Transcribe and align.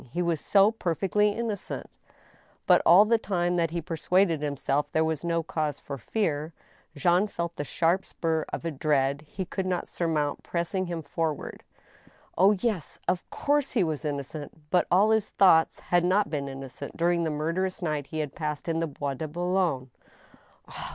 He 0.09 0.23
was 0.23 0.41
so 0.41 0.71
perfectly 0.71 1.29
innocent.... 1.29 1.85
But 2.65 2.81
all 2.87 3.05
the 3.05 3.19
time 3.19 3.55
that 3.57 3.69
he 3.69 3.83
persuaded 3.83 4.41
himself 4.41 4.91
there 4.93 5.05
was 5.05 5.23
no 5.23 5.43
cause 5.43 5.79
for 5.79 5.99
fear, 5.99 6.53
Jean 6.95 7.27
felt 7.27 7.55
the 7.55 7.63
sharp 7.63 8.07
spur 8.07 8.43
of 8.51 8.65
a 8.65 8.71
dread 8.71 9.27
he 9.29 9.45
could 9.45 9.67
not 9.67 9.87
surmount 9.87 10.41
pressing 10.41 10.87
him 10.87 11.03
forward. 11.03 11.63
Oh, 12.35 12.53
yes!— 12.53 12.97
of 13.07 13.29
course 13.29 13.73
he 13.73 13.83
was 13.83 14.03
innocent! 14.03 14.71
But 14.71 14.87
all 14.89 15.11
his 15.11 15.29
thoughts 15.29 15.77
had 15.79 16.03
not 16.03 16.31
been 16.31 16.47
innocent 16.49 16.97
during 16.97 17.21
the 17.23 17.29
murderous 17.29 17.79
night 17.79 18.07
he 18.07 18.21
had 18.21 18.33
passed 18.33 18.67
in 18.67 18.79
the 18.79 18.87
Bois 18.87 19.13
de 19.13 19.27
Boulogne. 19.27 19.91